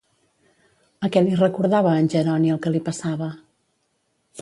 A 1.07 1.09
què 1.15 1.23
li 1.27 1.37
recordava 1.43 1.93
a 1.93 2.01
en 2.05 2.11
Jeroni 2.17 2.53
el 2.57 2.61
que 2.65 2.75
li 2.77 2.85
passava? 2.91 3.33